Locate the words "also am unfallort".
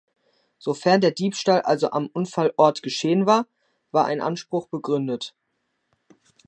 1.61-2.81